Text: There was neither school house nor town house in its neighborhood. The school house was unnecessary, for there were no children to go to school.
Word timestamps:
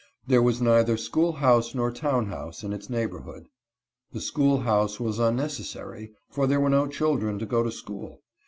There 0.25 0.41
was 0.41 0.63
neither 0.63 0.97
school 0.97 1.33
house 1.33 1.75
nor 1.75 1.91
town 1.91 2.25
house 2.25 2.63
in 2.63 2.73
its 2.73 2.89
neighborhood. 2.89 3.49
The 4.13 4.19
school 4.19 4.61
house 4.61 4.99
was 4.99 5.19
unnecessary, 5.19 6.11
for 6.27 6.47
there 6.47 6.59
were 6.59 6.71
no 6.71 6.87
children 6.87 7.37
to 7.37 7.45
go 7.45 7.61
to 7.61 7.71
school. 7.71 8.23